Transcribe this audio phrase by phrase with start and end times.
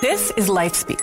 [0.00, 1.02] This is LifeSpeak,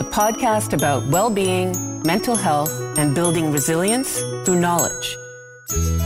[0.00, 1.74] a podcast about well being,
[2.04, 5.16] mental health, and building resilience through knowledge.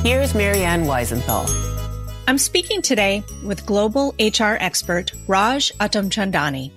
[0.03, 1.49] Here's Marianne Wisenthal.
[2.29, 6.71] I'm speaking today with global HR expert Raj Uttamchandani.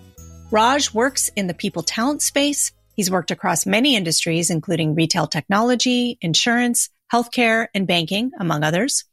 [0.51, 2.71] Raj works in the people talent space.
[2.95, 9.05] He's worked across many industries, including retail technology, insurance, healthcare, and banking, among others.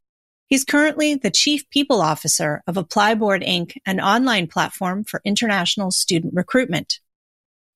[0.51, 6.34] He's currently the Chief People Officer of ApplyBoard Inc., an online platform for international student
[6.34, 6.98] recruitment.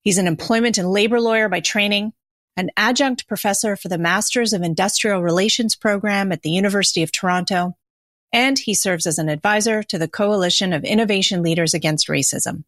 [0.03, 2.15] He's an employment and labor lawyer by training,
[2.57, 7.77] an adjunct professor for the Masters of Industrial Relations program at the University of Toronto,
[8.33, 12.65] and he serves as an advisor to the Coalition of Innovation Leaders Against Racism.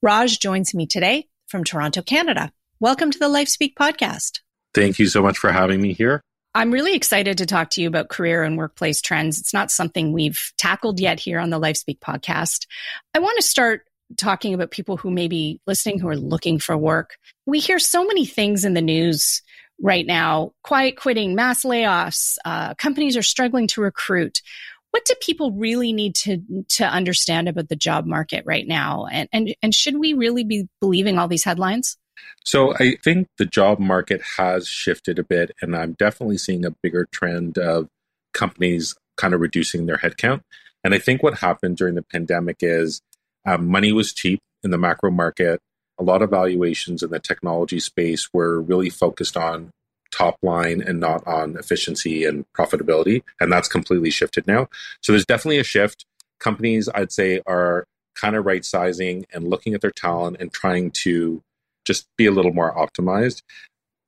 [0.00, 2.52] Raj joins me today from Toronto, Canada.
[2.78, 4.42] Welcome to the LifeSpeak podcast.
[4.74, 6.22] Thank you so much for having me here.
[6.54, 9.38] I'm really excited to talk to you about career and workplace trends.
[9.38, 12.66] It's not something we've tackled yet here on the LifeSpeak podcast.
[13.14, 13.82] I want to start
[14.16, 17.16] talking about people who may be listening who are looking for work.
[17.46, 19.42] We hear so many things in the news
[19.80, 24.42] right now quiet quitting, mass layoffs, uh, companies are struggling to recruit.
[24.90, 29.06] What do people really need to to understand about the job market right now?
[29.06, 31.96] And and and should we really be believing all these headlines?
[32.44, 36.74] So I think the job market has shifted a bit, and I'm definitely seeing a
[36.82, 37.88] bigger trend of
[38.32, 40.40] companies kind of reducing their headcount.
[40.82, 43.02] And I think what happened during the pandemic is
[43.46, 45.60] um, money was cheap in the macro market.
[45.98, 49.70] A lot of valuations in the technology space were really focused on
[50.10, 53.22] top line and not on efficiency and profitability.
[53.38, 54.68] And that's completely shifted now.
[55.02, 56.06] So there's definitely a shift.
[56.38, 60.90] Companies, I'd say, are kind of right sizing and looking at their talent and trying
[60.90, 61.42] to
[61.86, 63.42] just be a little more optimized.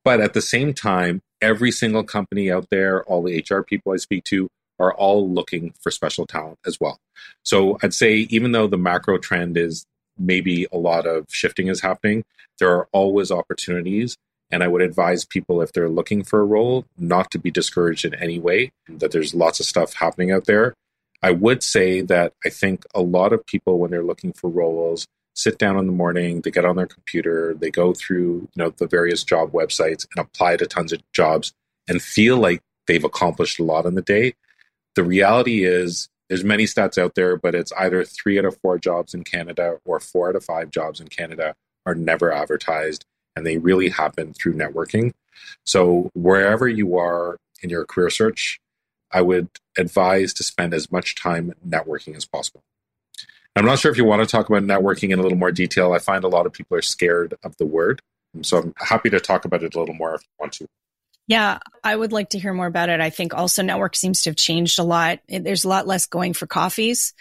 [0.05, 3.97] But at the same time, every single company out there, all the HR people I
[3.97, 6.99] speak to, are all looking for special talent as well.
[7.45, 9.85] So I'd say, even though the macro trend is
[10.19, 12.25] maybe a lot of shifting is happening,
[12.59, 14.17] there are always opportunities.
[14.51, 18.05] And I would advise people, if they're looking for a role, not to be discouraged
[18.05, 20.75] in any way, that there's lots of stuff happening out there.
[21.23, 25.07] I would say that I think a lot of people, when they're looking for roles,
[25.35, 28.71] sit down in the morning, they get on their computer, they go through, you know,
[28.71, 31.53] the various job websites and apply to tons of jobs
[31.89, 34.35] and feel like they've accomplished a lot in the day.
[34.95, 38.79] The reality is there's many stats out there, but it's either three out of four
[38.79, 41.55] jobs in Canada or four out of five jobs in Canada
[41.87, 43.05] are never advertised
[43.35, 45.13] and they really happen through networking.
[45.65, 48.61] So wherever you are in your career search,
[49.11, 52.63] I would advise to spend as much time networking as possible.
[53.55, 55.93] I'm not sure if you want to talk about networking in a little more detail.
[55.93, 58.01] I find a lot of people are scared of the word.
[58.41, 60.67] So I'm happy to talk about it a little more if you want to.
[61.29, 63.01] Yeah, I would like to hear more about it.
[63.01, 65.21] I think also network seems to have changed a lot.
[65.29, 67.15] There's a lot less going for coffees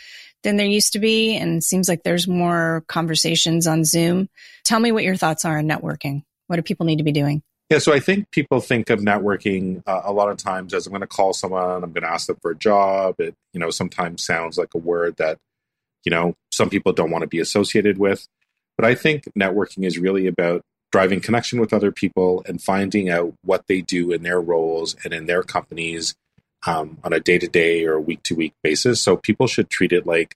[0.44, 4.28] than there used to be, and it seems like there's more conversations on Zoom.
[4.64, 6.24] Tell me what your thoughts are on networking.
[6.48, 7.44] What do people need to be doing?
[7.70, 10.92] Yeah, so I think people think of networking uh, a lot of times as I'm
[10.92, 13.16] going to call someone, I'm going to ask them for a job.
[13.20, 15.38] It, you know, sometimes sounds like a word that
[16.06, 18.28] you know, some people don't want to be associated with.
[18.78, 23.34] But I think networking is really about driving connection with other people and finding out
[23.44, 26.14] what they do in their roles and in their companies
[26.68, 29.02] um, on a day to day or week to week basis.
[29.02, 30.36] So people should treat it like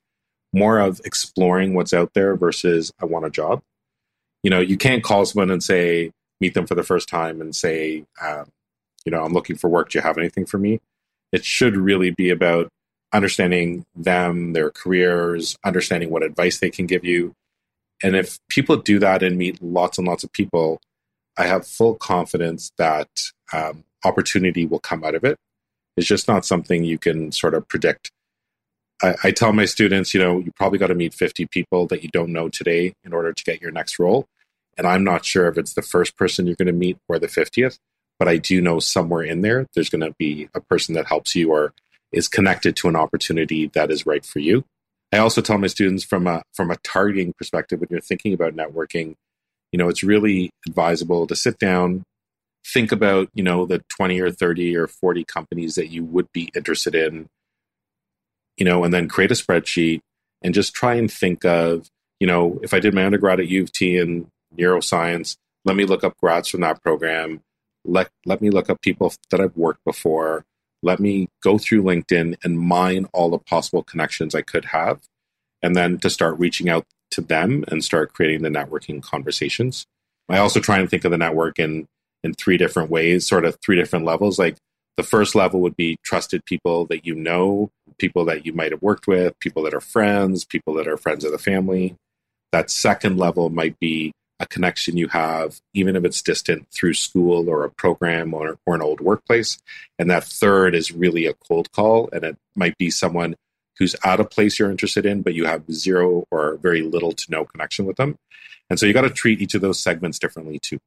[0.52, 3.62] more of exploring what's out there versus I want a job.
[4.42, 7.54] You know, you can't call someone and say, meet them for the first time and
[7.54, 8.46] say, um,
[9.04, 9.90] you know, I'm looking for work.
[9.90, 10.80] Do you have anything for me?
[11.32, 12.68] It should really be about
[13.16, 17.34] understanding them, their careers, understanding what advice they can give you.
[18.02, 20.80] And if people do that and meet lots and lots of people,
[21.38, 23.08] I have full confidence that
[23.52, 25.38] um, opportunity will come out of it.
[25.96, 28.10] It's just not something you can sort of predict.
[29.02, 32.02] I, I tell my students, you know, you probably got to meet 50 people that
[32.02, 34.26] you don't know today in order to get your next role.
[34.76, 37.28] And I'm not sure if it's the first person you're going to meet or the
[37.28, 37.78] 50th,
[38.18, 41.34] but I do know somewhere in there, there's going to be a person that helps
[41.34, 41.72] you or
[42.12, 44.64] is connected to an opportunity that is right for you.
[45.12, 48.56] I also tell my students from a from a targeting perspective when you're thinking about
[48.56, 49.14] networking,
[49.72, 52.02] you know, it's really advisable to sit down,
[52.72, 56.50] think about, you know, the 20 or 30 or 40 companies that you would be
[56.54, 57.26] interested in,
[58.56, 60.00] you know, and then create a spreadsheet
[60.42, 61.88] and just try and think of,
[62.20, 64.26] you know, if I did my undergrad at U of T in
[64.56, 67.40] neuroscience, let me look up grads from that program.
[67.84, 70.44] Let let me look up people that I've worked before
[70.82, 75.00] let me go through LinkedIn and mine all the possible connections I could have,
[75.62, 79.86] and then to start reaching out to them and start creating the networking conversations.
[80.28, 81.86] I also try and think of the network in
[82.22, 84.38] in three different ways, sort of three different levels.
[84.38, 84.56] Like
[84.96, 88.82] the first level would be trusted people that you know people that you might have
[88.82, 91.96] worked with, people that are friends, people that are friends of the family.
[92.52, 97.48] That second level might be a connection you have, even if it's distant through school
[97.48, 99.58] or a program or, or an old workplace.
[99.98, 103.36] And that third is really a cold call, and it might be someone
[103.78, 107.26] who's at a place you're interested in, but you have zero or very little to
[107.30, 108.18] no connection with them.
[108.68, 110.78] And so you got to treat each of those segments differently too.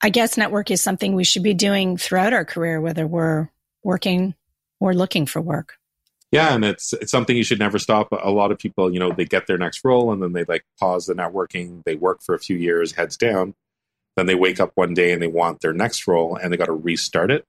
[0.00, 3.48] I guess network is something we should be doing throughout our career, whether we're
[3.82, 4.34] working
[4.78, 5.77] or looking for work.
[6.30, 8.08] Yeah, and it's it's something you should never stop.
[8.12, 10.62] A lot of people, you know, they get their next role and then they like
[10.78, 11.82] pause the networking.
[11.84, 13.54] They work for a few years, heads down.
[14.16, 16.66] Then they wake up one day and they want their next role and they got
[16.66, 17.44] to restart it.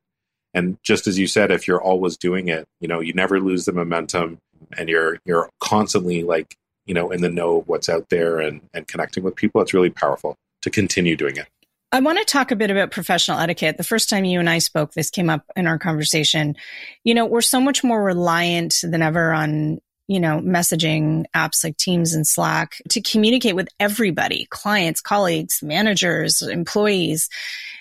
[0.53, 3.65] And just as you said, if you're always doing it, you know, you never lose
[3.65, 4.39] the momentum
[4.77, 6.55] and you're you're constantly like,
[6.85, 9.61] you know, in the know of what's out there and, and connecting with people.
[9.61, 11.47] It's really powerful to continue doing it.
[11.91, 13.77] I want to talk a bit about professional etiquette.
[13.77, 16.55] The first time you and I spoke, this came up in our conversation.
[17.03, 21.77] You know, we're so much more reliant than ever on, you know, messaging apps like
[21.77, 27.27] Teams and Slack to communicate with everybody, clients, colleagues, managers, employees.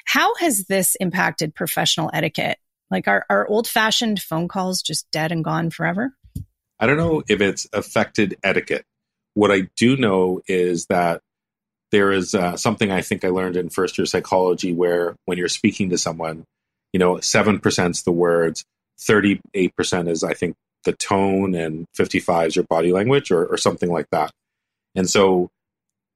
[0.06, 2.56] How has this impacted professional etiquette?
[2.90, 6.14] Like are, are old fashioned phone calls just dead and gone forever?
[6.81, 8.87] I don't know if it's affected etiquette.
[9.34, 11.20] What I do know is that
[11.90, 15.49] there is uh, something I think I learned in first year psychology where when you're
[15.49, 16.44] speaking to someone,
[16.93, 18.64] you know, 7% is the words,
[19.00, 23.90] 38% is, I think, the tone, and 55 is your body language or, or something
[23.90, 24.31] like that.
[24.94, 25.50] And so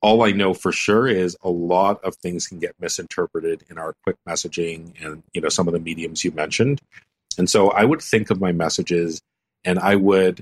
[0.01, 3.95] all I know for sure is a lot of things can get misinterpreted in our
[4.05, 6.81] quick messaging and, you know, some of the mediums you mentioned.
[7.39, 9.21] And so I would think of my messages
[9.65, 10.41] and I would,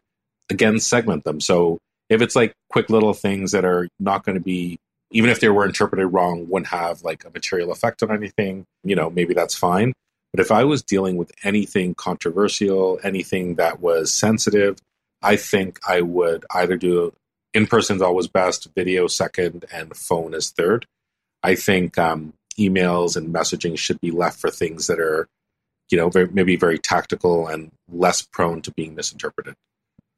[0.48, 1.40] again, segment them.
[1.40, 1.78] So
[2.08, 4.78] if it's like quick little things that are not going to be
[5.10, 8.94] even if they were interpreted wrong, wouldn't have like a material effect on anything, you
[8.94, 9.92] know, maybe that's fine.
[10.32, 14.78] But if I was dealing with anything controversial, anything that was sensitive,
[15.22, 17.12] I think I would either do
[17.52, 20.86] in person is always best, video second, and phone is third.
[21.42, 25.26] I think um, emails and messaging should be left for things that are,
[25.90, 29.54] you know, very, maybe very tactical and less prone to being misinterpreted.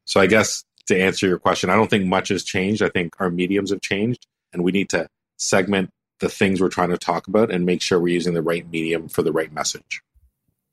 [0.04, 2.82] So I guess to answer your question, I don't think much has changed.
[2.82, 5.90] I think our mediums have changed and we need to segment
[6.20, 9.08] the things we're trying to talk about and make sure we're using the right medium
[9.08, 10.02] for the right message.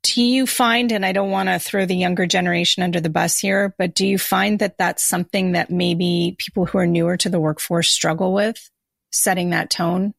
[0.04, 3.38] Do you find, and I don't want to throw the younger generation under the bus
[3.38, 7.30] here, but do you find that that's something that maybe people who are newer to
[7.30, 8.70] the workforce struggle with,
[9.12, 10.14] setting that tone?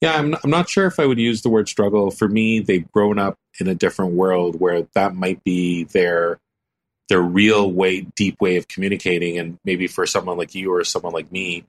[0.00, 2.10] Yeah, I'm, I'm not sure if I would use the word struggle.
[2.10, 6.38] For me, they've grown up in a different world where that might be their
[7.08, 9.38] their real way, deep way of communicating.
[9.38, 11.64] And maybe for someone like you or someone like me,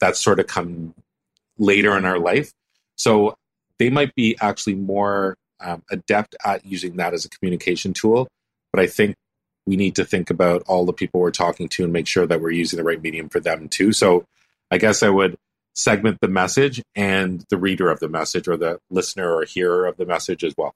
[0.00, 0.94] that's sort of come
[1.58, 2.52] later in our life.
[2.96, 3.36] So
[3.78, 8.28] they might be actually more um, adept at using that as a communication tool.
[8.72, 9.14] But I think
[9.66, 12.40] we need to think about all the people we're talking to and make sure that
[12.40, 13.92] we're using the right medium for them too.
[13.92, 14.24] So
[14.70, 15.36] I guess I would
[15.74, 19.96] segment the message and the reader of the message or the listener or hearer of
[19.96, 20.74] the message as well.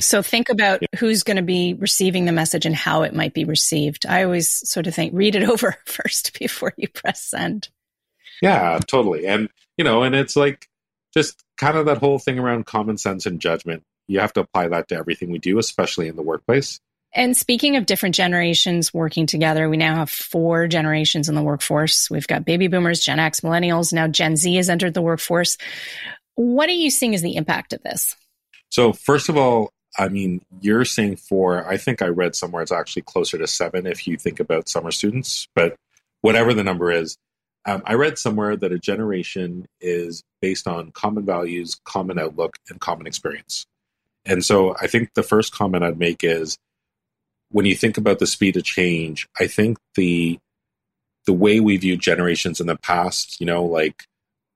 [0.00, 0.98] So think about yeah.
[0.98, 4.06] who's going to be receiving the message and how it might be received.
[4.06, 7.68] I always sort of think read it over first before you press send.
[8.42, 9.26] Yeah, totally.
[9.26, 9.48] And,
[9.78, 10.68] you know, and it's like
[11.14, 13.84] just kind of that whole thing around common sense and judgment.
[14.08, 16.80] You have to apply that to everything we do, especially in the workplace.
[17.14, 22.10] And speaking of different generations working together, we now have four generations in the workforce.
[22.10, 23.92] We've got baby boomers, Gen X, millennials.
[23.92, 25.56] Now Gen Z has entered the workforce.
[26.34, 28.16] What are you seeing as the impact of this?
[28.70, 31.68] So, first of all, I mean, you're saying four.
[31.68, 34.90] I think I read somewhere it's actually closer to seven if you think about summer
[34.90, 35.76] students, but
[36.22, 37.18] whatever the number is,
[37.64, 42.80] um, I read somewhere that a generation is based on common values, common outlook, and
[42.80, 43.66] common experience.
[44.24, 46.58] And so I think the first comment I'd make is
[47.50, 50.38] when you think about the speed of change, I think the
[51.24, 54.06] the way we view generations in the past, you know, like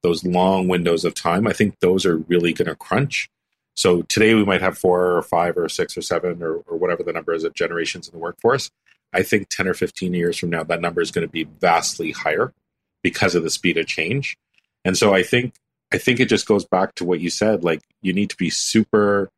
[0.02, 3.28] those long windows of time, I think those are really going to crunch.
[3.74, 7.04] So today we might have four or five or six or seven or, or whatever
[7.04, 8.68] the number is of generations in the workforce.
[9.12, 12.10] I think 10 or 15 years from now, that number is going to be vastly
[12.10, 12.52] higher
[13.06, 14.36] because of the speed of change.
[14.84, 15.54] And so I think
[15.92, 17.62] I think it just goes back to what you said.
[17.62, 19.30] Like you need to be super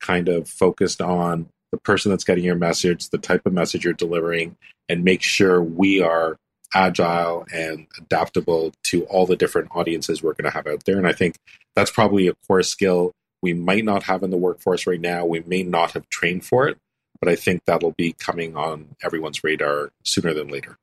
[0.00, 3.92] kind of focused on the person that's getting your message, the type of message you're
[3.92, 4.56] delivering,
[4.88, 6.36] and make sure we are
[6.74, 10.98] agile and adaptable to all the different audiences we're going to have out there.
[10.98, 11.36] And I think
[11.76, 15.24] that's probably a core skill we might not have in the workforce right now.
[15.26, 16.76] We may not have trained for it,
[17.20, 20.76] but I think that'll be coming on everyone's radar sooner than later.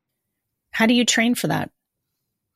[0.71, 1.69] How do you train for that?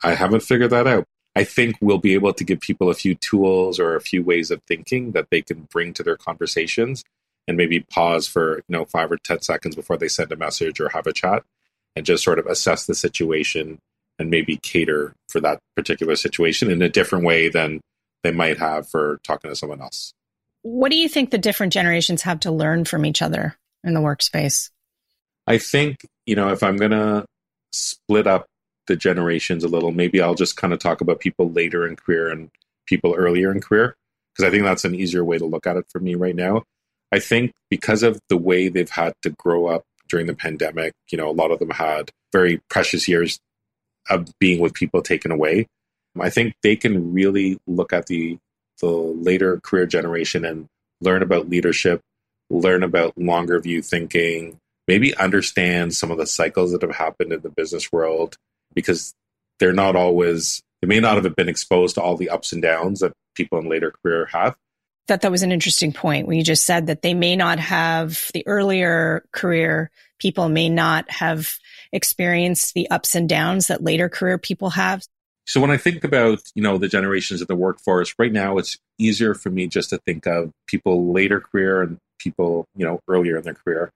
[0.03, 1.05] I haven't figured that out.
[1.36, 4.51] I think we'll be able to give people a few tools or a few ways
[4.51, 7.03] of thinking that they can bring to their conversations
[7.48, 10.79] and maybe pause for you know five or ten seconds before they send a message
[10.79, 11.43] or have a chat
[11.95, 13.79] and just sort of assess the situation
[14.19, 17.81] and maybe cater for that particular situation in a different way than
[18.24, 20.13] they might have for talking to someone else.
[20.62, 24.00] What do you think the different generations have to learn from each other in the
[24.00, 24.69] workspace?
[25.45, 27.25] I think, you know, if I'm going to
[27.72, 28.45] split up
[28.88, 32.30] the generations a little, maybe I'll just kind of talk about people later in career
[32.30, 32.50] and
[32.86, 33.96] people earlier in career,
[34.34, 36.63] because I think that's an easier way to look at it for me right now.
[37.12, 41.18] I think because of the way they've had to grow up during the pandemic, you
[41.18, 43.40] know, a lot of them had very precious years
[44.10, 45.68] of being with people taken away.
[46.20, 48.38] I think they can really look at the
[48.80, 50.68] the later career generation and
[51.00, 52.02] learn about leadership,
[52.50, 57.42] learn about longer view thinking, maybe understand some of the cycles that have happened in
[57.42, 58.36] the business world
[58.74, 59.13] because
[59.60, 63.00] they're not always they may not have been exposed to all the ups and downs
[63.00, 64.56] that people in later career have.
[65.08, 68.30] That that was an interesting point when you just said that they may not have
[68.34, 69.92] the earlier career
[70.24, 71.58] people may not have
[71.92, 75.03] experienced the ups and downs that later career people have.
[75.46, 78.77] So when I think about, you know, the generations of the workforce, right now it's
[78.98, 83.36] easier for me just to think of people later career and people, you know, earlier
[83.36, 83.92] in their career.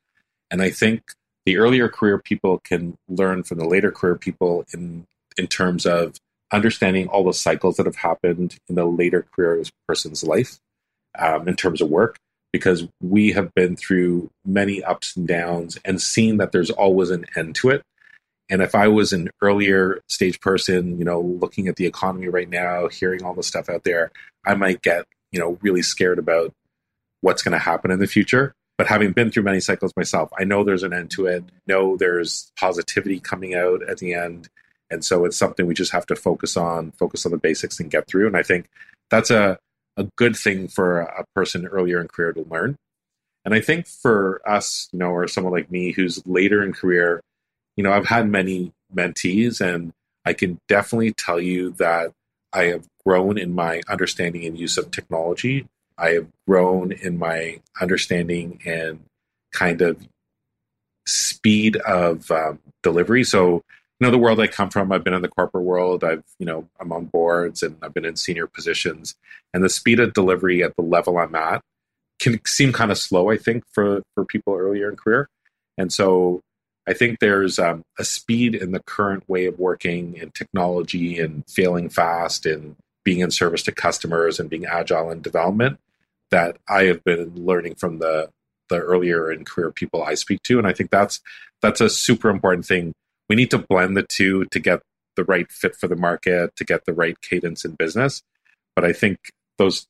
[0.51, 1.03] And I think
[1.48, 5.06] the earlier career people can learn from the later career people in
[5.38, 6.18] in terms of
[6.51, 10.58] understanding all the cycles that have happened in the later career person's life
[11.18, 12.18] um, in terms of work
[12.51, 17.25] because we have been through many ups and downs and seen that there's always an
[17.38, 17.82] end to it
[18.50, 22.50] and if I was an earlier stage person, you know, looking at the economy right
[22.50, 24.12] now, hearing all the stuff out there,
[24.46, 26.51] I might get, you know, really scared about
[27.22, 28.54] what's going to happen in the future.
[28.77, 31.43] But having been through many cycles myself, I know there's an end to it.
[31.65, 34.50] Know there's positivity coming out at the end.
[34.89, 37.91] And so it's something we just have to focus on, focus on the basics and
[37.91, 38.27] get through.
[38.27, 38.67] And I think
[39.10, 39.57] that's a,
[39.98, 42.77] a good thing for a person earlier in career to learn.
[43.43, 47.22] And I think for us, you know, or someone like me who's later in career,
[47.77, 49.93] you know, I've had many mentees, and
[50.25, 52.12] I can definitely tell you that
[52.51, 55.65] I have grown in my understanding and use of technology.
[55.98, 59.00] I have grown in my understanding and
[59.51, 60.08] kind of
[61.08, 63.24] speed of um, delivery.
[63.24, 63.56] So,
[64.00, 66.04] you know, the world I come from, I've been in the corporate world.
[66.04, 69.16] I've, you know, I'm on boards and I've been in senior positions.
[69.54, 71.62] And the speed of delivery at the level I'm at
[72.20, 75.30] can seem kind of slow, I think, for for people earlier in career.
[75.77, 76.42] And so
[76.88, 81.44] I think there's um, a speed in the current way of working and technology and
[81.48, 85.80] failing fast and being in service to customers and being agile in development
[86.31, 88.29] that I have been learning from the
[88.69, 91.22] the earlier in career people I speak to, and I think that's
[91.62, 92.93] that's a super important thing.
[93.29, 94.81] We need to blend the two to get
[95.15, 98.22] the right fit for the market, to get the right cadence in business.
[98.75, 99.17] But I think
[99.57, 99.88] those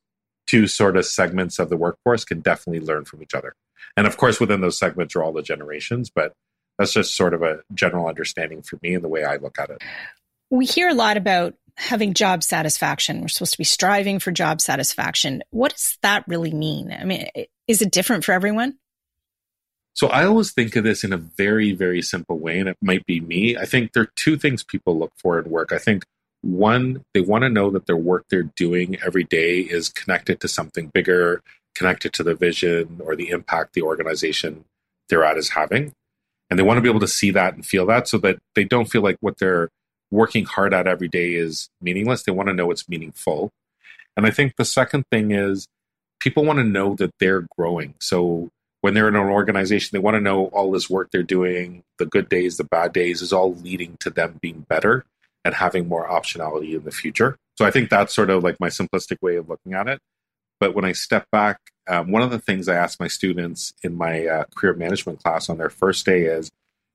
[0.47, 3.53] two sort of segments of the workforce can definitely learn from each other.
[3.95, 6.33] And of course, within those segments are all the generations, but
[6.79, 9.69] that's just sort of a general understanding for me and the way I look at
[9.69, 9.81] it.
[10.49, 13.21] We hear a lot about having job satisfaction.
[13.21, 15.43] We're supposed to be striving for job satisfaction.
[15.51, 16.91] What does that really mean?
[16.91, 17.27] I mean,
[17.67, 18.77] is it different for everyone?
[19.93, 23.05] So I always think of this in a very, very simple way, and it might
[23.05, 23.57] be me.
[23.57, 25.71] I think there are two things people look for in work.
[25.71, 26.03] I think
[26.41, 30.47] one, they want to know that their work they're doing every day is connected to
[30.47, 31.41] something bigger,
[31.73, 34.65] connected to the vision or the impact the organization
[35.09, 35.93] they're at is having
[36.49, 38.63] and they want to be able to see that and feel that so that they
[38.63, 39.69] don't feel like what they're
[40.11, 42.23] working hard at every day is meaningless.
[42.23, 43.51] They want to know it's meaningful.
[44.15, 45.67] And i think the second thing is
[46.19, 47.93] people want to know that they're growing.
[47.99, 48.49] So
[48.81, 52.05] when they're in an organization they want to know all this work they're doing the
[52.05, 55.03] good days the bad days is all leading to them being better
[55.43, 57.37] and having more optionality in the future.
[57.57, 59.99] So i think that's sort of like my simplistic way of looking at it.
[60.59, 63.95] But when i step back um, one of the things I ask my students in
[63.95, 66.51] my uh, career management class on their first day is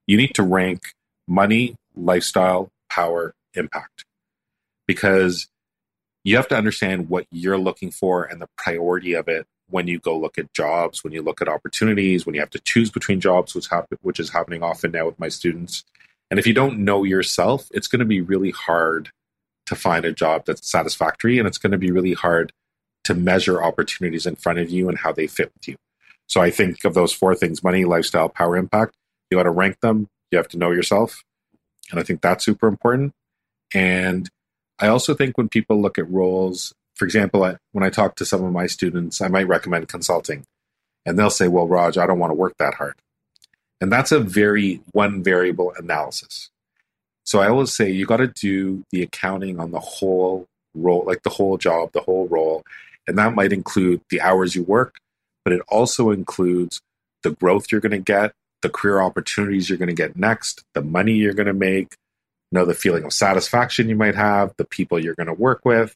[0.06, 0.82] you need to rank
[1.26, 4.04] money, lifestyle, power, impact.
[4.86, 5.48] Because
[6.24, 9.98] you have to understand what you're looking for and the priority of it when you
[9.98, 13.20] go look at jobs, when you look at opportunities, when you have to choose between
[13.20, 13.68] jobs, which,
[14.02, 15.84] which is happening often now with my students.
[16.30, 19.10] And if you don't know yourself, it's going to be really hard
[19.66, 22.52] to find a job that's satisfactory and it's going to be really hard
[23.04, 25.76] to measure opportunities in front of you and how they fit with you.
[26.26, 28.94] So I think of those four things money, lifestyle, power, impact.
[29.30, 30.08] You got to rank them.
[30.30, 31.24] You have to know yourself.
[31.92, 33.12] And I think that's super important.
[33.72, 34.28] And
[34.80, 38.42] I also think when people look at roles, for example, when I talk to some
[38.42, 40.44] of my students, I might recommend consulting.
[41.06, 42.94] And they'll say, well, Raj, I don't want to work that hard.
[43.80, 46.50] And that's a very one variable analysis.
[47.24, 51.22] So I always say you got to do the accounting on the whole role, like
[51.22, 52.64] the whole job, the whole role,
[53.06, 54.96] and that might include the hours you work,
[55.44, 56.80] but it also includes
[57.22, 58.32] the growth you're going to get,
[58.62, 61.96] the career opportunities you're going to get next, the money you're going to make,
[62.50, 65.64] you know, the feeling of satisfaction you might have, the people you're going to work
[65.64, 65.94] with.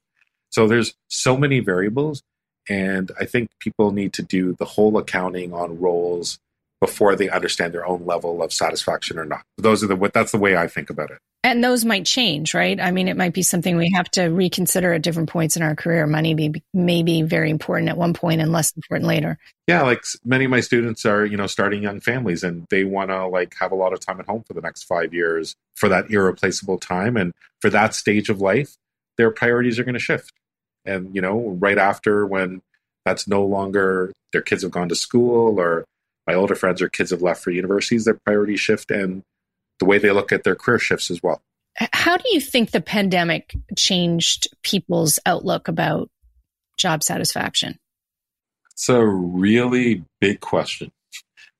[0.50, 2.22] So there's so many variables.
[2.68, 6.38] And I think people need to do the whole accounting on roles
[6.80, 9.42] before they understand their own level of satisfaction or not.
[9.56, 11.18] Those are the that's the way I think about it.
[11.46, 12.80] And those might change, right?
[12.80, 15.76] I mean, it might be something we have to reconsider at different points in our
[15.76, 16.04] career.
[16.04, 19.38] Money be, may be very important at one point and less important later.
[19.68, 23.10] Yeah, like many of my students are, you know, starting young families and they want
[23.10, 25.88] to like have a lot of time at home for the next five years for
[25.88, 27.16] that irreplaceable time.
[27.16, 28.74] And for that stage of life,
[29.16, 30.32] their priorities are going to shift.
[30.84, 32.60] And, you know, right after when
[33.04, 35.84] that's no longer their kids have gone to school or
[36.26, 39.22] my older friends or kids have left for universities, their priorities shift and
[39.78, 41.42] the way they look at their career shifts as well.
[41.92, 46.08] How do you think the pandemic changed people's outlook about
[46.78, 47.78] job satisfaction?
[48.72, 50.90] It's a really big question.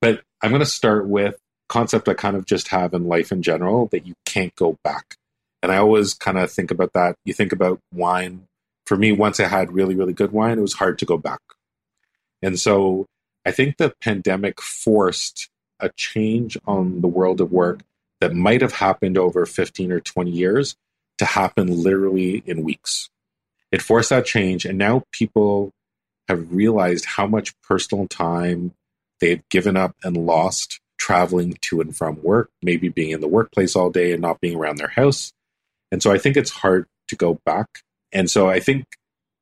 [0.01, 1.37] But I'm going to start with
[1.69, 5.17] concept I kind of just have in life in general that you can't go back.
[5.63, 7.17] And I always kind of think about that.
[7.25, 8.47] You think about wine.
[8.87, 11.41] For me, once I had really, really good wine, it was hard to go back.
[12.41, 13.07] And so
[13.45, 15.49] I think the pandemic forced
[15.81, 17.81] a change on the world of work
[18.21, 20.77] that might have happened over 15 or 20 years
[21.19, 23.11] to happen literally in weeks.
[23.73, 25.73] It forced that change, and now people
[26.29, 28.73] have realized how much personal time
[29.21, 33.77] they've given up and lost traveling to and from work, maybe being in the workplace
[33.77, 35.33] all day and not being around their house.
[35.93, 37.67] And so I think it's hard to go back.
[38.13, 38.87] And so I think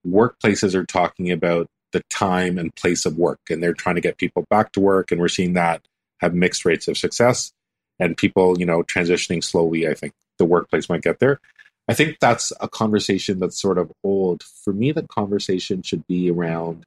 [0.07, 3.41] workplaces are talking about the time and place of work.
[3.49, 5.11] And they're trying to get people back to work.
[5.11, 5.87] And we're seeing that
[6.19, 7.53] have mixed rates of success
[7.99, 9.89] and people, you know, transitioning slowly.
[9.89, 11.41] I think the workplace might get there.
[11.89, 14.43] I think that's a conversation that's sort of old.
[14.43, 16.87] For me, the conversation should be around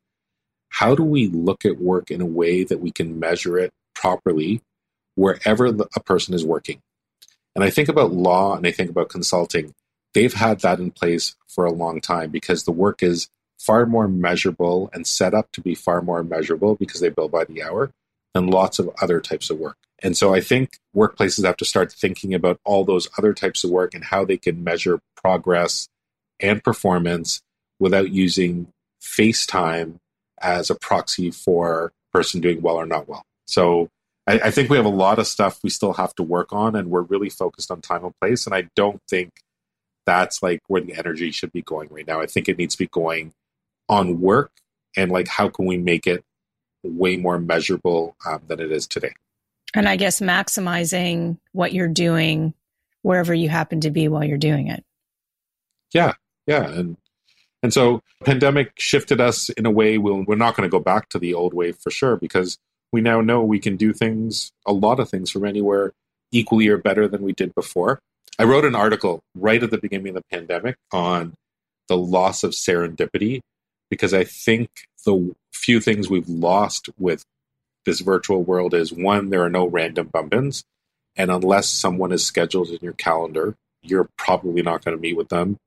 [0.69, 4.61] how do we look at work in a way that we can measure it properly
[5.15, 6.81] wherever a person is working.
[7.55, 9.73] And I think about law and I think about consulting.
[10.13, 13.27] They've had that in place for a long time because the work is
[13.59, 17.45] far more measurable and set up to be far more measurable because they bill by
[17.45, 17.91] the hour
[18.33, 19.77] than lots of other types of work.
[20.03, 23.71] And so I think workplaces have to start thinking about all those other types of
[23.71, 25.87] work and how they can measure progress
[26.39, 27.41] and performance
[27.79, 28.67] without using
[29.01, 29.97] FaceTime
[30.39, 33.23] as a proxy for person doing well or not well.
[33.47, 33.89] So
[34.27, 36.75] I, I think we have a lot of stuff we still have to work on,
[36.75, 38.45] and we're really focused on time and place.
[38.45, 39.31] And I don't think
[40.05, 42.21] that's like where the energy should be going right now.
[42.21, 43.33] I think it needs to be going
[43.89, 44.51] on work
[44.95, 46.23] and like how can we make it
[46.83, 49.13] way more measurable um, than it is today.
[49.77, 52.55] And I guess maximizing what you're doing
[53.03, 54.83] wherever you happen to be while you're doing it.
[55.93, 56.13] Yeah,
[56.47, 56.97] yeah, and
[57.61, 61.09] and so pandemic shifted us in a way we'll, we're not going to go back
[61.09, 62.57] to the old way for sure because
[62.91, 65.93] we now know we can do things, a lot of things from anywhere
[66.31, 67.99] equally or better than we did before.
[68.39, 71.35] I wrote an article right at the beginning of the pandemic on
[71.87, 73.41] the loss of serendipity
[73.91, 74.69] because I think
[75.05, 77.23] the few things we've lost with
[77.87, 80.63] this virtual world is one, there are no random bump ins.
[81.15, 85.29] And unless someone is scheduled in your calendar, you're probably not going to meet with
[85.29, 85.57] them.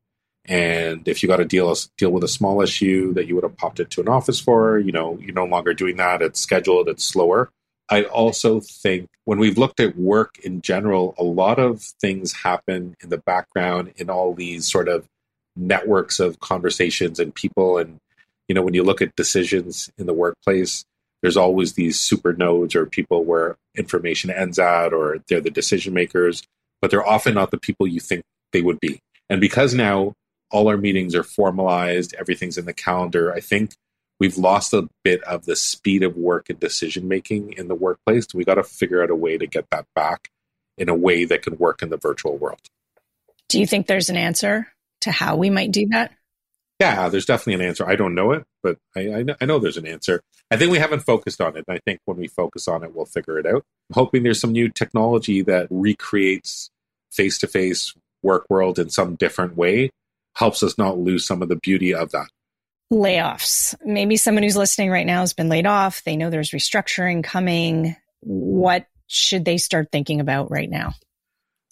[0.45, 3.57] And if you got to deal deal with a small issue that you would have
[3.57, 6.23] popped into an office for, you know, you're no longer doing that.
[6.23, 6.89] It's scheduled.
[6.89, 7.51] It's slower.
[7.89, 12.97] I also think when we've looked at work in general, a lot of things happen
[13.03, 15.07] in the background in all these sort of
[15.57, 17.79] networks of conversations and people.
[17.79, 17.99] And,
[18.47, 20.85] you know, when you look at decisions in the workplace,
[21.23, 25.95] there's always these super nodes or people where information ends at or they're the decision
[25.95, 26.43] makers,
[26.81, 29.01] but they're often not the people you think they would be.
[29.29, 30.15] And because now
[30.51, 33.73] all our meetings are formalized, everything's in the calendar, I think
[34.19, 38.27] we've lost a bit of the speed of work and decision making in the workplace.
[38.35, 40.29] We got to figure out a way to get that back
[40.77, 42.61] in a way that can work in the virtual world.
[43.49, 44.69] Do you think there's an answer
[45.03, 46.13] to how we might do that?
[46.81, 47.87] Yeah, there's definitely an answer.
[47.87, 50.23] I don't know it, but I, I, know, I know there's an answer.
[50.51, 51.65] I think we haven't focused on it.
[51.69, 53.65] And I think when we focus on it, we'll figure it out.
[53.91, 56.71] I'm hoping there's some new technology that recreates
[57.13, 59.91] face to face work world in some different way,
[60.37, 62.29] helps us not lose some of the beauty of that.
[62.91, 63.75] Layoffs.
[63.85, 66.03] Maybe someone who's listening right now has been laid off.
[66.05, 67.95] They know there's restructuring coming.
[68.21, 70.95] What should they start thinking about right now?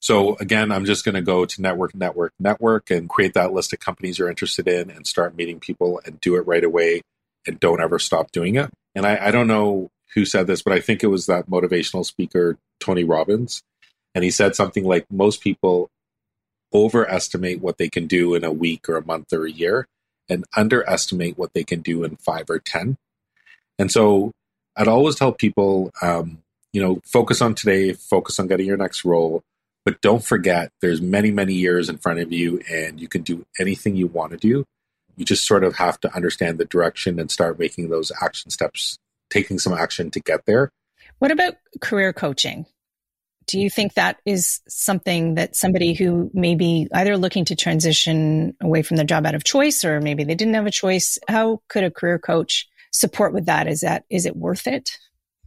[0.01, 3.73] So again, I'm just going to go to network, network, network and create that list
[3.73, 7.03] of companies you're interested in and start meeting people and do it right away
[7.47, 8.71] and don't ever stop doing it.
[8.95, 12.05] And I, I don't know who said this, but I think it was that motivational
[12.05, 13.63] speaker, Tony Robbins.
[14.15, 15.91] And he said something like most people
[16.73, 19.87] overestimate what they can do in a week or a month or a year
[20.29, 22.97] and underestimate what they can do in five or 10.
[23.79, 24.33] And so
[24.77, 29.05] I'd always tell people, um, you know, focus on today, focus on getting your next
[29.05, 29.43] role,
[29.89, 33.47] but don't forget there's many, many years in front of you and you can do
[33.59, 34.67] anything you want to do.
[35.17, 38.99] You just sort of have to understand the direction and start making those action steps,
[39.31, 40.71] taking some action to get there.
[41.21, 42.67] What about career coaching?
[43.47, 48.55] Do you think that is something that somebody who may be either looking to transition
[48.61, 51.19] away from their job out of choice or maybe they didn't have a choice?
[51.29, 53.67] How could a career coach support with that?
[53.69, 54.99] Is that is it worth it?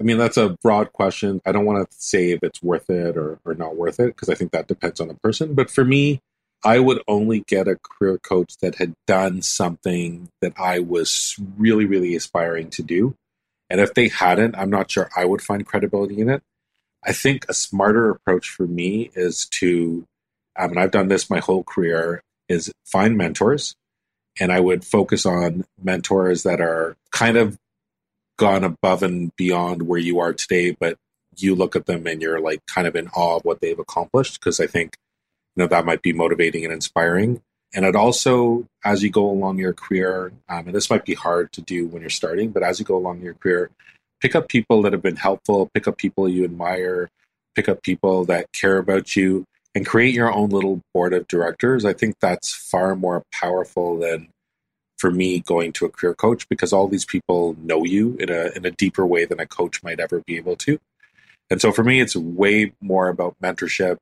[0.01, 1.41] I mean, that's a broad question.
[1.45, 4.29] I don't want to say if it's worth it or, or not worth it because
[4.29, 5.53] I think that depends on the person.
[5.53, 6.21] But for me,
[6.63, 11.85] I would only get a career coach that had done something that I was really,
[11.85, 13.13] really aspiring to do.
[13.69, 16.41] And if they hadn't, I'm not sure I would find credibility in it.
[17.05, 20.03] I think a smarter approach for me is to,
[20.57, 23.75] um, and I've done this my whole career, is find mentors.
[24.39, 27.59] And I would focus on mentors that are kind of
[28.41, 30.97] gone above and beyond where you are today, but
[31.37, 34.39] you look at them and you're like kind of in awe of what they've accomplished.
[34.39, 34.97] Because I think,
[35.55, 37.43] you know, that might be motivating and inspiring.
[37.73, 41.51] And it also, as you go along your career, um, and this might be hard
[41.53, 43.69] to do when you're starting, but as you go along your career,
[44.21, 47.09] pick up people that have been helpful, pick up people you admire,
[47.55, 51.85] pick up people that care about you, and create your own little board of directors.
[51.85, 54.29] I think that's far more powerful than
[55.01, 58.51] for me going to a career coach because all these people know you in a
[58.55, 60.79] in a deeper way than a coach might ever be able to.
[61.49, 63.97] And so for me, it's way more about mentorship,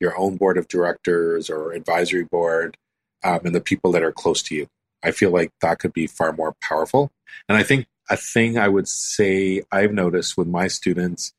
[0.00, 2.76] your own board of directors or advisory board,
[3.24, 4.68] um, and the people that are close to you.
[5.02, 7.10] I feel like that could be far more powerful.
[7.48, 11.32] And I think a thing I would say I've noticed with my students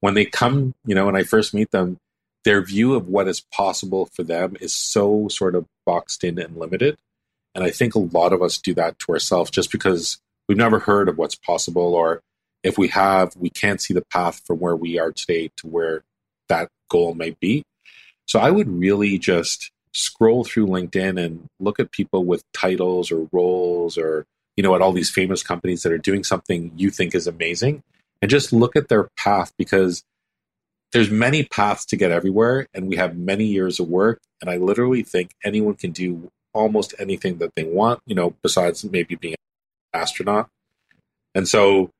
[0.00, 1.96] when they come, you know, when I first meet them,
[2.44, 6.56] their view of what is possible for them is so sort of boxed in and
[6.56, 6.98] limited.
[7.54, 10.78] And I think a lot of us do that to ourselves just because we've never
[10.78, 12.22] heard of what's possible, or
[12.62, 16.02] if we have, we can't see the path from where we are today to where
[16.48, 17.62] that goal might be.
[18.26, 23.28] So I would really just scroll through LinkedIn and look at people with titles or
[23.32, 24.24] roles or
[24.56, 27.82] you know, at all these famous companies that are doing something you think is amazing
[28.20, 30.02] and just look at their path because
[30.92, 34.58] there's many paths to get everywhere and we have many years of work and I
[34.58, 39.34] literally think anyone can do almost anything that they want, you know, besides maybe being
[39.92, 40.48] an astronaut.
[41.34, 41.90] And so,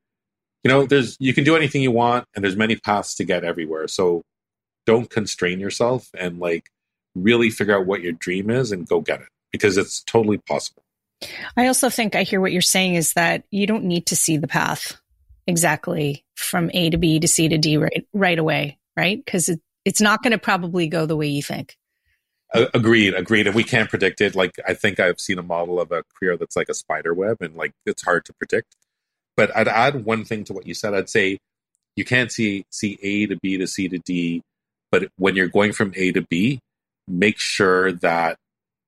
[0.63, 3.43] you know, there's you can do anything you want and there's many paths to get
[3.43, 3.87] everywhere.
[3.87, 4.23] So
[4.85, 6.69] don't constrain yourself and like
[7.15, 10.83] really figure out what your dream is and go get it because it's totally possible.
[11.55, 14.37] I also think I hear what you're saying is that you don't need to see
[14.37, 14.99] the path
[15.47, 19.23] exactly from A to B to C to D right, right away, right?
[19.23, 21.77] Because it, it's not going to probably go the way you think.
[22.53, 23.47] Agreed, agreed.
[23.47, 24.35] And we can't predict it.
[24.35, 27.37] Like, I think I've seen a model of a career that's like a spider web
[27.41, 28.75] and like it's hard to predict.
[29.37, 30.93] But I'd add one thing to what you said.
[30.93, 31.37] I'd say
[31.95, 34.41] you can't see, see A to B to C to D.
[34.91, 36.59] But when you're going from A to B,
[37.07, 38.37] make sure that,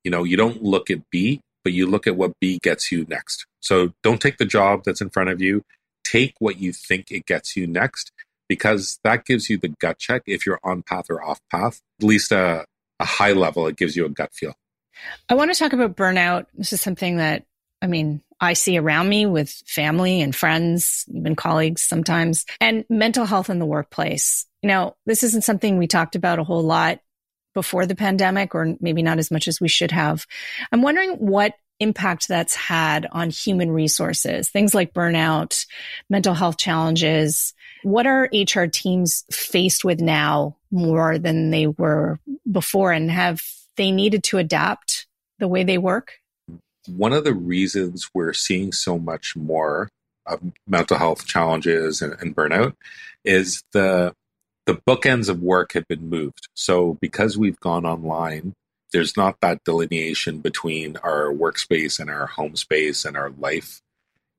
[0.04, 3.06] you know, you don't look at B but you look at what B gets you
[3.08, 3.45] next.
[3.62, 5.63] So don't take the job that's in front of you.
[6.04, 8.12] Take what you think it gets you next
[8.49, 11.80] because that gives you the gut check if you're on path or off path.
[12.02, 12.65] At least a,
[12.99, 14.53] a high level, it gives you a gut feel.
[15.29, 16.45] I want to talk about burnout.
[16.53, 17.45] This is something that,
[17.82, 23.25] I mean, I see around me with family and friends, even colleagues sometimes, and mental
[23.25, 24.45] health in the workplace.
[24.62, 26.99] You know, this isn't something we talked about a whole lot
[27.53, 30.25] before the pandemic, or maybe not as much as we should have.
[30.71, 35.65] I'm wondering what impact that's had on human resources, things like burnout,
[36.10, 37.53] mental health challenges.
[37.84, 42.19] What are HR teams faced with now more than they were
[42.51, 42.91] before?
[42.91, 43.41] And have
[43.77, 45.07] they needed to adapt
[45.39, 46.13] the way they work?
[46.88, 49.89] One of the reasons we're seeing so much more
[50.25, 52.73] of mental health challenges and, and burnout
[53.23, 54.13] is the
[54.65, 56.47] the bookends of work have been moved.
[56.53, 58.53] So because we've gone online,
[58.93, 63.81] there's not that delineation between our workspace and our home space and our life.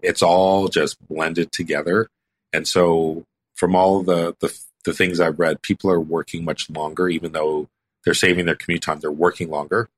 [0.01, 2.09] It's all just blended together.
[2.55, 7.09] And so from all the, the the things I've read, people are working much longer,
[7.09, 7.69] even though
[8.05, 9.89] they're saving their commute time, they're working longer,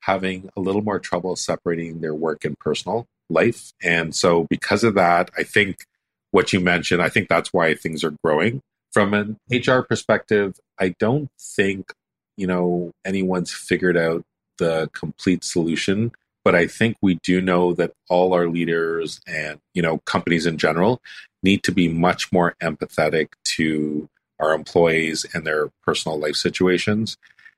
[0.00, 3.72] having a little more trouble separating their work and personal life.
[3.82, 5.84] And so because of that, I think
[6.30, 8.60] what you mentioned, I think that's why things are growing
[8.92, 11.92] from an HR perspective, I don't think,
[12.36, 14.22] you know, anyone's figured out
[14.58, 16.12] the complete solution,
[16.44, 20.58] but I think we do know that all our leaders and, you know, companies in
[20.58, 21.00] general
[21.42, 24.08] need to be much more empathetic to
[24.38, 27.16] our employees and their personal life situations.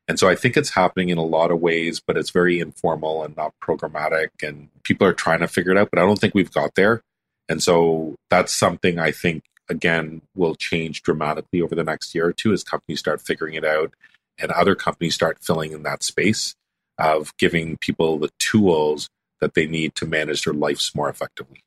[0.09, 3.23] And so I think it's happening in a lot of ways, but it's very informal
[3.23, 4.31] and not programmatic.
[4.43, 7.03] And people are trying to figure it out, but I don't think we've got there.
[7.49, 12.33] And so that's something I think, again, will change dramatically over the next year or
[12.33, 13.95] two as companies start figuring it out
[14.39, 16.55] and other companies start filling in that space
[16.99, 19.09] of giving people the tools
[19.41, 21.63] that they need to manage their lives more effectively.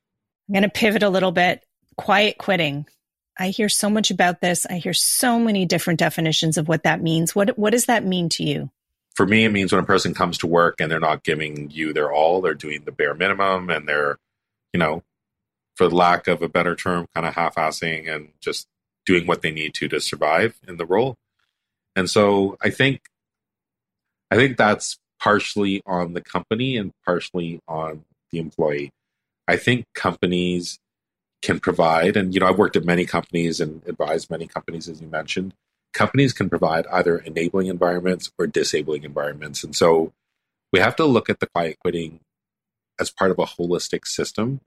[0.48, 1.64] I'm going to pivot a little bit.
[1.98, 2.86] Quiet quitting.
[3.38, 4.66] I hear so much about this.
[4.70, 7.36] I hear so many different definitions of what that means.
[7.36, 8.70] What what does that mean to you?
[9.16, 11.94] For me, it means when a person comes to work and they're not giving you
[11.94, 14.18] their all, they're doing the bare minimum and they're,
[14.74, 15.04] you know,
[15.76, 18.68] for lack of a better term, kind of half-assing and just
[19.06, 21.16] doing what they need to to survive in the role.
[21.96, 23.02] And so I think
[24.32, 28.92] I think that's partially on the company and partially on the employee.
[29.48, 30.80] I think companies
[31.44, 35.02] can provide, and you know, I've worked at many companies and advised many companies, as
[35.02, 35.54] you mentioned.
[35.94, 39.64] Companies can provide either enabling environments or disabling environments.
[39.64, 40.14] And so
[40.72, 42.22] we have to look at the quiet quitting
[43.00, 44.62] as part of a holistic system.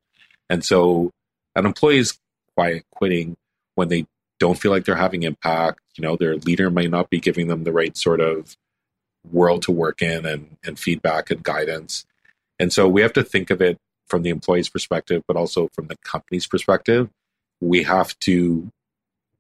[0.51, 1.11] And so
[1.57, 2.21] an employee's
[2.55, 3.37] quiet quitting
[3.75, 4.07] when they
[4.39, 7.65] don't feel like they're having impact, you know, their leader might not be giving them
[7.65, 8.57] the right sort of
[9.33, 12.05] world to work in and, and feedback and guidance.
[12.59, 15.89] And so we have to think of it from the employee's perspective, but also from
[15.89, 17.09] the company's perspective.
[17.61, 18.71] We have to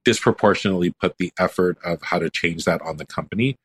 [0.04, 3.56] disproportionately put the effort of how to change that on the company.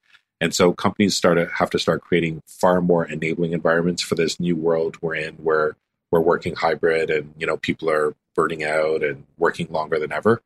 [0.42, 4.40] And so companies start to have to start creating far more enabling environments for this
[4.40, 5.76] new world we're in where
[6.10, 10.42] we're working hybrid and you know people are burning out and working longer than ever.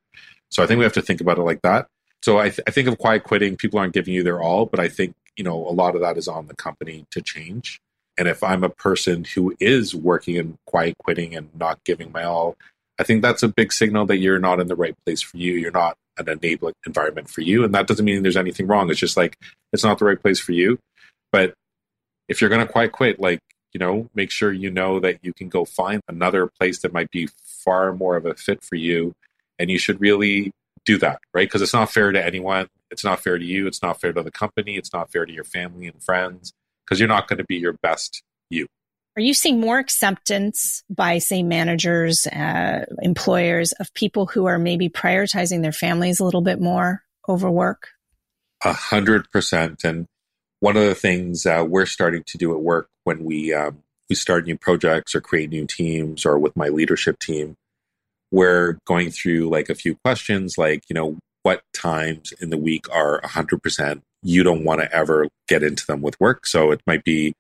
[0.50, 1.88] So I think we have to think about it like that.
[2.22, 4.80] So I, th- I think of quiet quitting, people aren't giving you their all, but
[4.80, 7.80] I think you know a lot of that is on the company to change.
[8.18, 12.24] And if I'm a person who is working and quiet quitting and not giving my
[12.24, 12.56] all,
[12.98, 15.54] I think that's a big signal that you're not in the right place for you.
[15.54, 17.66] You're not an enabling environment for you.
[17.66, 18.90] And that doesn't mean there's anything wrong.
[18.90, 19.38] It's just like
[19.74, 20.80] it's not the right place for you.
[21.32, 21.54] But
[22.30, 23.40] if you're going to quiet quit, like,
[23.74, 27.12] you know, make sure you know that you can go find another place that might
[27.12, 29.14] be far more of a fit for you.
[29.60, 30.52] And you should really
[30.86, 31.48] do that, right?
[31.48, 32.68] Because it's not fair to anyone.
[32.90, 33.68] It's not fair to you.
[33.68, 34.78] It's not fair to the company.
[34.78, 36.54] It's not fair to your family and friends
[36.86, 38.68] because you're not going to be your best you.
[39.18, 44.90] Are you seeing more acceptance by, say, managers, uh, employers of people who are maybe
[44.90, 47.90] prioritizing their families a little bit more over work?
[48.64, 49.84] A hundred percent.
[49.86, 50.08] And
[50.60, 54.16] one of the things uh, we're starting to do at work when we um, we
[54.16, 57.56] start new projects or create new teams, or with my leadership team,
[58.32, 62.90] we're going through like a few questions, like you know, what times in the week
[62.92, 66.48] are a hundred percent you don't want to ever get into them with work.
[66.48, 67.36] So it might be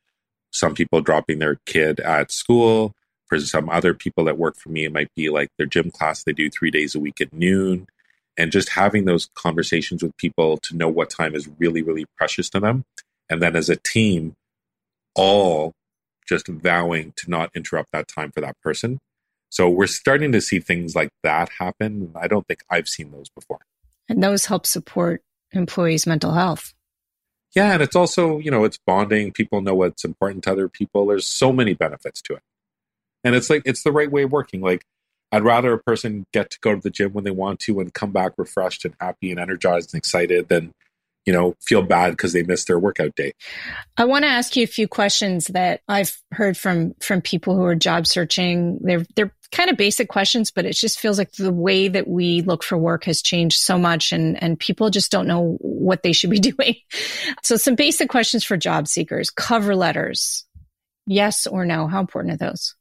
[0.51, 2.93] some people dropping their kid at school.
[3.25, 6.23] For some other people that work for me, it might be like their gym class
[6.23, 7.87] they do three days a week at noon.
[8.37, 12.51] And just having those conversations with people to know what time is really, really precious
[12.51, 12.83] to them.
[13.31, 14.35] And then as a team,
[15.15, 15.73] all
[16.27, 18.99] just vowing to not interrupt that time for that person.
[19.49, 22.11] So we're starting to see things like that happen.
[22.15, 23.61] I don't think I've seen those before.
[24.07, 25.23] And those help support
[25.55, 26.73] employees' mental health.
[27.55, 29.31] Yeah, and it's also, you know, it's bonding.
[29.31, 31.05] People know what's important to other people.
[31.05, 32.41] There's so many benefits to it.
[33.23, 34.61] And it's like it's the right way of working.
[34.61, 34.85] Like
[35.31, 37.93] I'd rather a person get to go to the gym when they want to and
[37.93, 40.73] come back refreshed and happy and energized and excited than
[41.25, 43.33] you know, feel bad because they missed their workout day.
[43.97, 47.63] I want to ask you a few questions that I've heard from from people who
[47.63, 48.79] are job searching.
[48.81, 52.41] They're they're kind of basic questions, but it just feels like the way that we
[52.41, 56.13] look for work has changed so much and and people just don't know what they
[56.13, 56.75] should be doing.
[57.43, 59.29] So some basic questions for job seekers.
[59.29, 60.45] Cover letters.
[61.07, 61.87] Yes or no?
[61.87, 62.75] How important are those?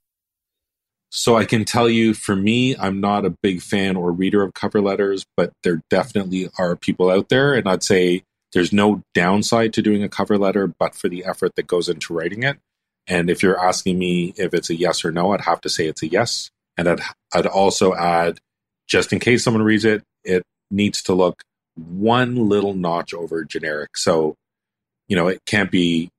[1.17, 4.53] So I can tell you for me, I'm not a big fan or reader of
[4.53, 7.55] cover letters, but there definitely are people out there.
[7.55, 11.55] And I'd say there's no downside to doing a cover letter, but for the effort
[11.55, 12.59] that goes into writing it.
[13.07, 15.87] And if you're asking me if it's a yes or no, I'd have to say
[15.87, 16.51] it's a yes.
[16.77, 17.01] And I'd,
[17.33, 18.39] I'd also add,
[18.87, 21.43] just in case someone reads it, it needs to look
[21.77, 23.97] one little notch over generic.
[23.97, 24.35] So,
[25.09, 26.11] you know, it can't be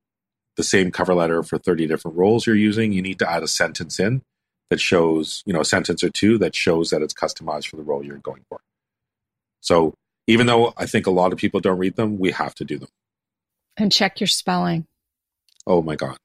[0.56, 2.92] the same cover letter for 30 different roles you're using.
[2.92, 4.22] You need to add a sentence in
[4.70, 7.82] that shows, you know, a sentence or two that shows that it's customized for the
[7.82, 8.60] role you're going for.
[9.60, 9.94] So
[10.26, 12.78] even though I think a lot of people don't read them, we have to do
[12.78, 12.88] them.
[13.76, 14.86] And check your spelling.
[15.66, 16.16] Oh my God.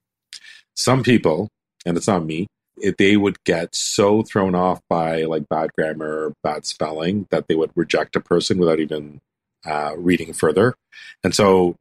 [0.76, 1.50] Some people,
[1.86, 2.48] and it's not me,
[2.98, 7.56] they would get so thrown off by like bad grammar or bad spelling that they
[7.56, 9.22] would reject a person without even
[9.66, 10.76] uh, reading further.
[11.24, 11.76] And so,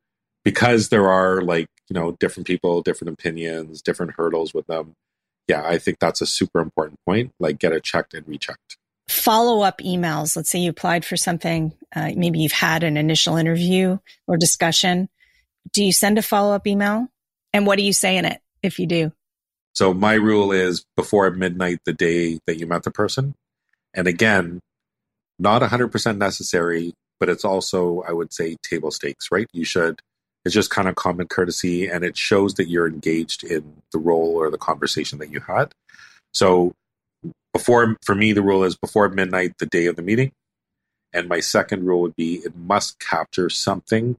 [0.45, 4.95] because there are like, you know, different people, different opinions, different hurdles with them,
[5.49, 7.33] yeah, I think that's a super important point.
[7.41, 8.77] Like, get it checked and rechecked
[9.11, 10.37] follow up emails.
[10.37, 15.09] Let's say you applied for something, uh, maybe you've had an initial interview or discussion.
[15.73, 17.09] Do you send a follow up email?
[17.53, 19.13] And what do you say in it if you do?
[19.75, 23.35] So my rule is before midnight the day that you met the person.
[23.95, 24.61] And again,
[25.39, 29.47] not 100% necessary, but it's also, I would say, table stakes, right?
[29.53, 30.01] You should,
[30.45, 34.37] it's just kind of common courtesy and it shows that you're engaged in the role
[34.37, 35.73] or the conversation that you had.
[36.33, 36.73] So
[37.53, 40.33] before, for me, the rule is before midnight the day of the meeting.
[41.13, 44.17] And my second rule would be it must capture something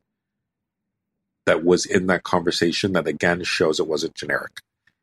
[1.46, 4.60] that was in that conversation that again shows it wasn't generic.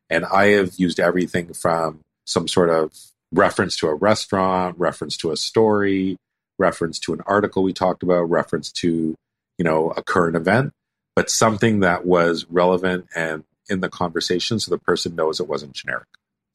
[0.09, 2.93] And I have used everything from some sort of
[3.31, 6.17] reference to a restaurant, reference to a story,
[6.57, 9.15] reference to an article we talked about, reference to,
[9.57, 10.73] you know, a current event,
[11.15, 15.73] but something that was relevant and in the conversation so the person knows it wasn't
[15.73, 16.07] generic.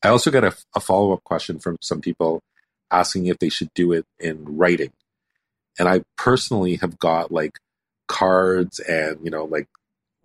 [0.02, 2.42] I also got a, a follow up question from some people
[2.90, 4.92] asking if they should do it in writing.
[5.78, 7.58] And I personally have got like
[8.06, 9.68] cards and, you know, like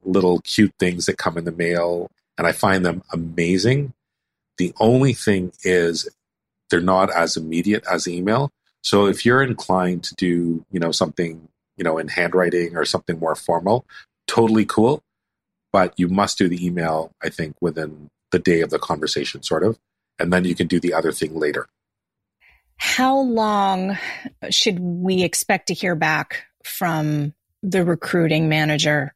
[0.03, 3.93] little cute things that come in the mail, and I find them amazing.
[4.57, 6.09] The only thing is
[6.69, 8.49] they're not as immediate as email.
[8.81, 13.19] So if you're inclined to do, you know, something, you know, in handwriting or something
[13.19, 13.85] more formal,
[14.25, 15.03] totally cool.
[15.73, 19.65] But you must do the email, I think, within the day of the conversation, sort
[19.65, 19.77] of.
[20.17, 21.67] And then you can do the other thing later.
[22.77, 23.97] How long
[24.49, 29.13] should we expect to hear back from the recruiting manager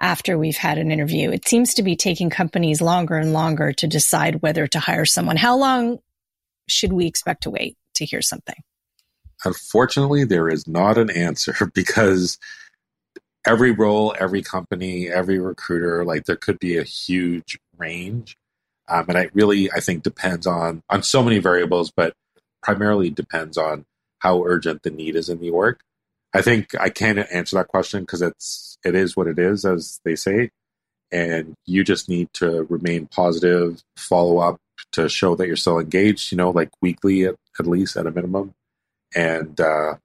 [0.00, 1.30] after we've had an interview?
[1.30, 5.36] It seems to be taking companies longer and longer to decide whether to hire someone.
[5.36, 5.98] How long
[6.68, 8.56] should we expect to wait to hear something?
[9.44, 12.38] Unfortunately, there is not an answer because
[13.46, 18.36] every role, every company, every recruiter, like there could be a huge range.
[18.88, 22.14] Um, and it really, I think, depends on on so many variables, but
[22.62, 23.84] primarily depends on
[24.18, 25.78] how urgent the need is in the org.
[26.34, 30.00] I think I can't answer that question because it's it is what it is, as
[30.04, 30.50] they say,
[31.10, 34.58] and you just need to remain positive, follow up
[34.92, 36.32] to show that you're still engaged.
[36.32, 38.54] You know, like weekly at, at least at a minimum,
[39.14, 39.96] and uh,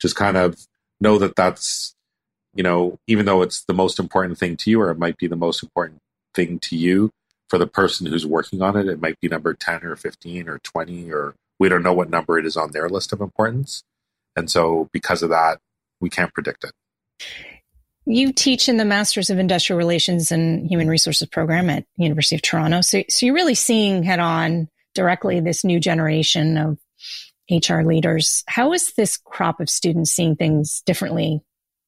[0.00, 0.58] just kind of
[1.00, 1.94] know that that's
[2.54, 5.26] you know even though it's the most important thing to you, or it might be
[5.26, 5.98] the most important
[6.34, 7.10] thing to you
[7.48, 10.58] for the person who's working on it, it might be number ten or fifteen or
[10.58, 13.82] twenty or we don't know what number it is on their list of importance
[14.36, 15.58] and so because of that,
[16.00, 16.72] we can't predict it.
[18.06, 22.42] You teach in the Masters of Industrial Relations and Human Resources program at University of
[22.42, 22.80] Toronto.
[22.80, 26.78] So, so you're really seeing head on directly this new generation of
[27.50, 28.44] HR leaders.
[28.46, 31.42] How is this crop of students seeing things differently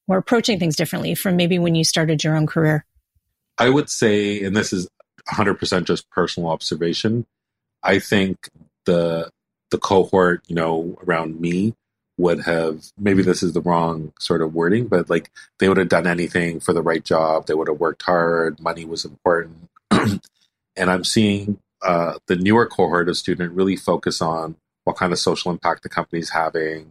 [0.09, 2.85] or approaching things differently from maybe when you started your own career?
[3.57, 4.89] I would say, and this is
[5.33, 7.27] 100% just personal observation,
[7.83, 8.49] I think
[8.87, 9.31] the
[9.71, 11.75] the cohort, you know, around me
[12.19, 15.89] would have maybe this is the wrong sort of wording, but like they would have
[15.89, 17.47] done anything for the right job.
[17.47, 18.61] They would have worked hard.
[18.61, 20.21] Money was important, and
[20.77, 25.53] I'm seeing uh, the newer cohort of student really focus on what kind of social
[25.53, 26.91] impact the company's having.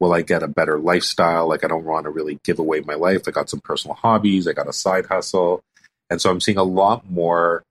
[0.00, 1.48] Will I get a better lifestyle?
[1.48, 3.22] Like I don't want to really give away my life.
[3.26, 4.46] I got some personal hobbies.
[4.46, 5.60] I got a side hustle,
[6.08, 7.64] and so I'm seeing a lot more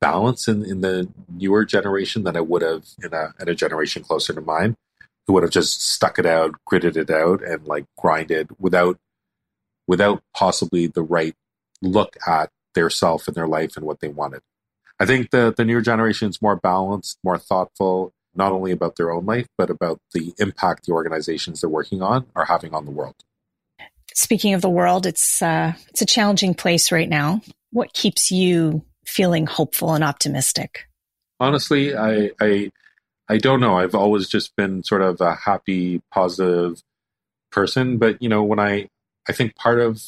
[0.00, 4.02] balance in, in the newer generation than I would have in a in a generation
[4.02, 4.74] closer to mine
[5.30, 8.98] who would have just stuck it out, gritted it out, and like grinded without
[9.86, 11.36] without possibly the right
[11.80, 14.40] look at their self and their life and what they wanted.
[14.98, 19.12] I think the the newer generation is more balanced, more thoughtful, not only about their
[19.12, 22.90] own life, but about the impact the organizations they're working on are having on the
[22.90, 23.14] world.
[24.12, 27.40] Speaking of the world, it's uh, it's a challenging place right now.
[27.70, 30.88] What keeps you feeling hopeful and optimistic?
[31.38, 32.72] Honestly, I, I
[33.30, 33.78] I don't know.
[33.78, 36.82] I've always just been sort of a happy, positive
[37.52, 37.96] person.
[37.96, 38.88] But, you know, when I,
[39.28, 40.02] I think part of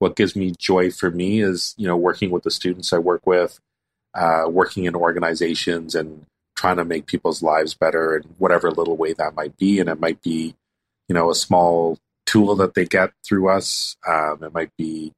[0.00, 3.26] what gives me joy for me is, you know, working with the students I work
[3.26, 3.58] with,
[4.12, 6.26] uh, working in organizations and
[6.56, 9.80] trying to make people's lives better in whatever little way that might be.
[9.80, 10.54] And it might be,
[11.08, 13.96] you know, a small tool that they get through us.
[14.06, 15.12] Um, it might be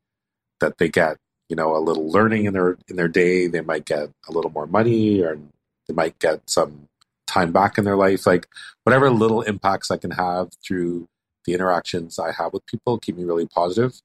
[0.60, 1.16] that they get,
[1.48, 3.48] you know, a little learning in their in their day.
[3.48, 5.36] They might get a little more money, or
[5.88, 6.86] they might get some
[7.30, 8.46] time back in their life, like
[8.84, 9.18] whatever mm-hmm.
[9.18, 11.08] little impacts I can have through
[11.46, 13.98] the interactions I have with people keep me really positive.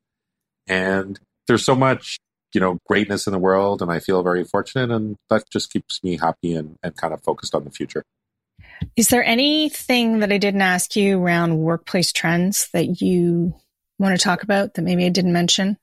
[0.67, 2.17] And there's so much,
[2.53, 6.03] you know, greatness in the world, and I feel very fortunate, and that just keeps
[6.03, 8.03] me happy and, and kind of focused on the future.
[8.95, 13.53] Is there anything that I didn't ask you around workplace trends that you
[13.99, 15.77] want to talk about that maybe I didn't mention?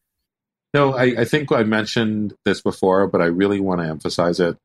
[0.75, 4.57] No, I, I think I mentioned this before, but I really want to emphasize it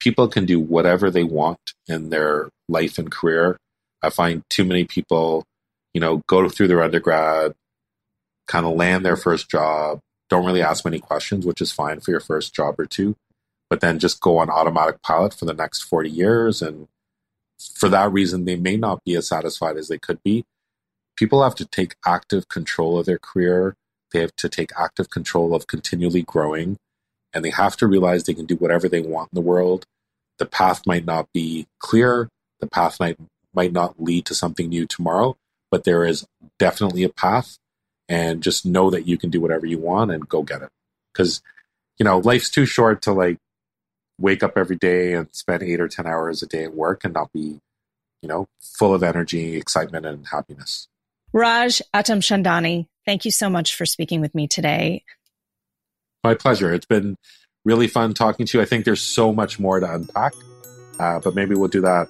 [0.00, 3.56] people can do whatever they want in their life and career.
[4.02, 5.44] I find too many people,
[5.94, 7.54] you know, go through their undergrad,
[8.46, 12.10] kind of land their first job, don't really ask many questions, which is fine for
[12.10, 13.16] your first job or two.
[13.68, 16.62] but then just go on automatic pilot for the next 40 years.
[16.62, 16.86] And
[17.58, 20.44] for that reason, they may not be as satisfied as they could be.
[21.16, 23.74] People have to take active control of their career.
[24.12, 26.76] They have to take active control of continually growing.
[27.36, 29.84] And they have to realize they can do whatever they want in the world.
[30.38, 32.30] The path might not be clear.
[32.60, 33.18] The path might,
[33.52, 35.36] might not lead to something new tomorrow,
[35.70, 36.26] but there is
[36.58, 37.58] definitely a path.
[38.08, 40.70] And just know that you can do whatever you want and go get it.
[41.12, 41.42] Because,
[41.98, 43.36] you know, life's too short to like
[44.18, 47.12] wake up every day and spend eight or 10 hours a day at work and
[47.12, 47.60] not be,
[48.22, 50.88] you know, full of energy, excitement, and happiness.
[51.34, 55.04] Raj Uttamchandani, thank you so much for speaking with me today.
[56.26, 56.74] My pleasure.
[56.74, 57.16] It's been
[57.64, 58.62] really fun talking to you.
[58.62, 60.32] I think there's so much more to unpack,
[60.98, 62.08] uh, but maybe we'll do that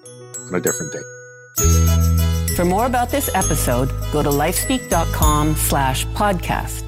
[0.48, 2.54] on a different day.
[2.54, 6.82] For more about this episode, go to lifespeak.com slash podcast.